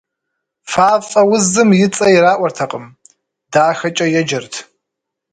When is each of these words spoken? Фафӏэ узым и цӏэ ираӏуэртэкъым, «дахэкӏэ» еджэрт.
Фафӏэ 0.71 1.21
узым 1.33 1.69
и 1.83 1.87
цӏэ 1.93 2.07
ираӏуэртэкъым, 2.15 2.85
«дахэкӏэ» 3.51 4.07
еджэрт. 4.19 4.53